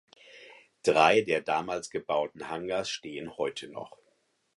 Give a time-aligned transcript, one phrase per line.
[0.81, 3.99] Drei der damals gebauten Hangars stehen heute noch.